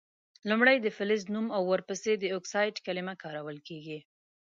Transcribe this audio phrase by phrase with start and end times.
[0.49, 3.99] لومړۍ د فلز نوم او ور پسي د اکسایډ کلمه کارول کیږي.